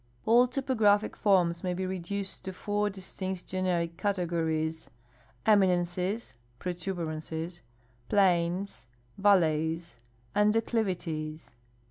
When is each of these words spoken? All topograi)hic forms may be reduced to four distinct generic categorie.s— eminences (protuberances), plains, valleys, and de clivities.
All 0.25 0.47
topograi)hic 0.47 1.15
forms 1.15 1.63
may 1.63 1.75
be 1.75 1.85
reduced 1.85 2.43
to 2.45 2.53
four 2.53 2.89
distinct 2.89 3.45
generic 3.45 3.97
categorie.s— 3.97 4.89
eminences 5.53 6.33
(protuberances), 6.57 7.61
plains, 8.09 8.87
valleys, 9.19 9.99
and 10.33 10.53
de 10.53 10.61
clivities. 10.63 11.51